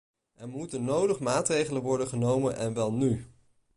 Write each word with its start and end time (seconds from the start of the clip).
Er 0.35 0.47
moeten 0.49 0.83
nodig 0.83 1.19
maatregelen 1.19 1.81
worden 1.81 2.07
genomen 2.07 2.55
en 2.55 2.73
wel 2.73 2.93
nu. 2.93 3.25